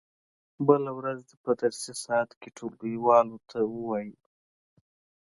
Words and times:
بله 0.67 0.91
ورځ 0.97 1.19
دې 1.29 1.35
په 1.43 1.51
درسي 1.61 1.93
ساعت 2.03 2.29
کې 2.39 2.49
ټولګیوالو 2.57 3.37
ته 3.49 3.59
و 3.65 3.73
وایي. 3.87 4.13